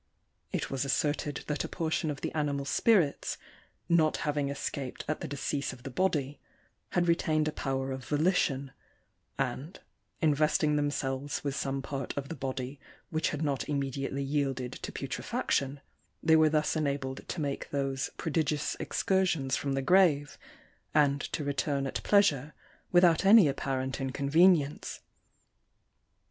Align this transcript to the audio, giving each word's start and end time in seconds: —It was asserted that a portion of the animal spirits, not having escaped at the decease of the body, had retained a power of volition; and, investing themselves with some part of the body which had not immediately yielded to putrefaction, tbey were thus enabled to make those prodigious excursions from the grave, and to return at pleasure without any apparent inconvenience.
—It 0.51 0.71
was 0.71 0.83
asserted 0.83 1.43
that 1.45 1.63
a 1.63 1.67
portion 1.67 2.09
of 2.09 2.21
the 2.21 2.31
animal 2.33 2.65
spirits, 2.65 3.37
not 3.87 4.17
having 4.25 4.49
escaped 4.49 5.05
at 5.07 5.21
the 5.21 5.27
decease 5.27 5.73
of 5.73 5.83
the 5.83 5.91
body, 5.91 6.39
had 6.93 7.07
retained 7.07 7.47
a 7.47 7.51
power 7.51 7.91
of 7.91 8.03
volition; 8.05 8.71
and, 9.37 9.79
investing 10.19 10.75
themselves 10.75 11.43
with 11.43 11.55
some 11.55 11.83
part 11.83 12.17
of 12.17 12.29
the 12.29 12.35
body 12.35 12.79
which 13.11 13.29
had 13.29 13.43
not 13.43 13.69
immediately 13.69 14.23
yielded 14.23 14.71
to 14.73 14.91
putrefaction, 14.91 15.81
tbey 16.25 16.35
were 16.35 16.49
thus 16.49 16.75
enabled 16.75 17.21
to 17.27 17.39
make 17.39 17.69
those 17.69 18.09
prodigious 18.17 18.75
excursions 18.79 19.55
from 19.55 19.73
the 19.73 19.83
grave, 19.83 20.35
and 20.95 21.21
to 21.21 21.43
return 21.43 21.85
at 21.85 22.01
pleasure 22.01 22.55
without 22.91 23.23
any 23.23 23.47
apparent 23.47 24.01
inconvenience. 24.01 25.01